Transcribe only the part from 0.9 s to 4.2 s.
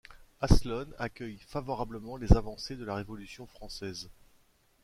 accueille favorablement les avancées de la Révolution française.